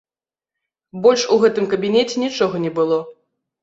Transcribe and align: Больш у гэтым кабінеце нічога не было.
Больш 1.05 1.27
у 1.37 1.39
гэтым 1.45 1.71
кабінеце 1.77 2.15
нічога 2.27 2.55
не 2.69 2.77
было. 2.83 3.03